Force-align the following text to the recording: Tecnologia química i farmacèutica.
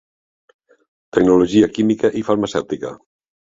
Tecnologia 1.17 1.69
química 1.77 2.13
i 2.23 2.27
farmacèutica. 2.33 2.97